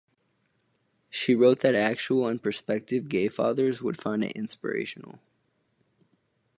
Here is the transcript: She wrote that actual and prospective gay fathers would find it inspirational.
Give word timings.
She 1.11 1.35
wrote 1.35 1.59
that 1.59 1.75
actual 1.75 2.27
and 2.27 2.41
prospective 2.41 3.07
gay 3.07 3.27
fathers 3.29 3.83
would 3.83 4.01
find 4.01 4.23
it 4.23 4.31
inspirational. 4.31 5.19